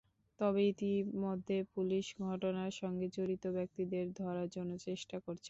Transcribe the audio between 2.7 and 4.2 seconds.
সঙ্গে জড়িত ব্যক্তিদের